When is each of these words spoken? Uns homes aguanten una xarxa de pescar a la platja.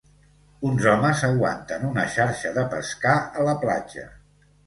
Uns 0.69 0.85
homes 0.91 1.19
aguanten 1.27 1.85
una 1.89 2.07
xarxa 2.15 2.53
de 2.57 2.65
pescar 2.73 3.15
a 3.43 3.45
la 3.51 3.57
platja. 3.67 4.09